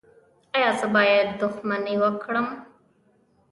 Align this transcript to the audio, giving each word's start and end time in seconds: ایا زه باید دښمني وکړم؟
ایا 0.55 0.69
زه 0.79 0.87
باید 0.95 1.27
دښمني 1.41 1.95
وکړم؟ 1.99 2.47